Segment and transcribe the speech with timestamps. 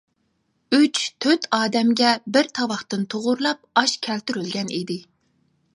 [0.77, 4.99] ئۈچ-تۆت ئادەمگە بىر تاۋاقتىن توغرىلاپ ئاش كەلتۈرۈلگەن ئىدى.